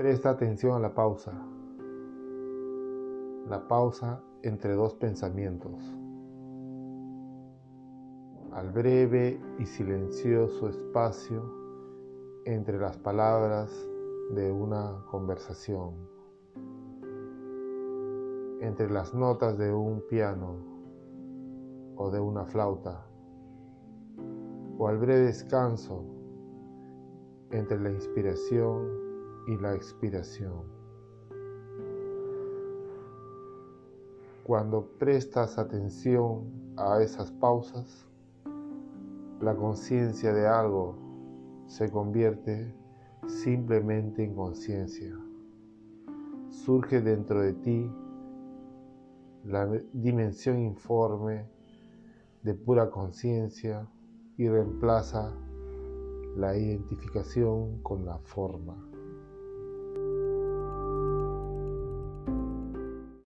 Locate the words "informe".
50.58-51.46